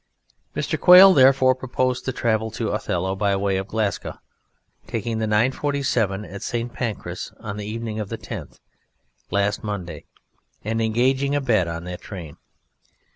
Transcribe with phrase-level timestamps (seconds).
[0.55, 0.79] Mr.
[0.81, 4.17] Quail, therefore, proposed to travel to "Othello" by way of Glasgow,
[4.87, 6.73] taking the 9.47 at St.
[6.73, 8.59] Pancras on the evening of the 10th
[9.29, 10.05] last Monday
[10.63, 12.37] and engaging a bed on that train.